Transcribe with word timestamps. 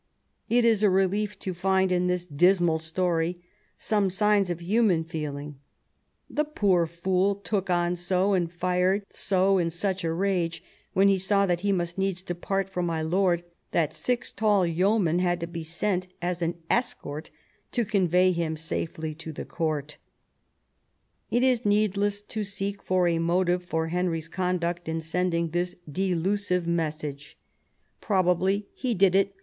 It 0.49 0.65
is 0.65 0.81
a 0.81 0.89
relief 0.89 1.37
to 1.37 1.53
find 1.53 1.91
in 1.91 2.07
this 2.07 2.25
dismal 2.25 2.79
story 2.79 3.39
some 3.77 4.09
signs 4.09 4.49
of 4.49 4.59
human 4.59 5.03
feeling." 5.03 5.59
The 6.27 6.43
poor 6.43 6.87
fool 6.87 7.35
took 7.35 7.69
on 7.69 7.95
so, 7.95 8.33
and 8.33 8.51
fired 8.51 9.05
so 9.11 9.59
in 9.59 9.69
such 9.69 10.03
a 10.03 10.11
rage 10.11 10.63
when 10.93 11.07
he 11.07 11.19
saw 11.19 11.45
that 11.45 11.59
he 11.59 11.71
must 11.71 11.99
needs 11.99 12.23
depart 12.23 12.67
from 12.67 12.87
my 12.87 13.03
lord," 13.03 13.43
that 13.73 13.93
six 13.93 14.31
tall 14.31 14.65
yeomen 14.65 15.19
had 15.19 15.39
to 15.41 15.45
be 15.45 15.61
sent 15.61 16.07
as 16.19 16.41
an 16.41 16.55
escort 16.67 17.29
to 17.71 17.85
convey 17.85 18.31
him 18.31 18.57
safely 18.57 19.13
to 19.13 19.31
the 19.31 19.45
Court 19.45 19.97
It 21.29 21.43
is 21.43 21.63
needless 21.63 22.23
to 22.23 22.43
seek 22.43 22.81
for 22.81 23.07
a 23.07 23.19
motive 23.19 23.65
for 23.65 23.89
Henry's 23.89 24.27
conduct 24.27 24.89
in 24.89 24.99
sending 24.99 25.49
this 25.49 25.75
delusive 25.87 26.65
message; 26.65 27.37
probably 27.99 28.65
he 28.73 28.95
did 28.95 29.03
it 29.03 29.05
188 29.05 29.11
THOMAS 29.11 29.27
WOLSEY 29.27 29.29
ohap. 29.29 29.39